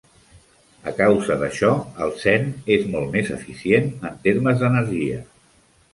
[0.91, 1.69] A causa d'això,
[2.05, 5.21] el zen és molt més eficient en termes d'energia.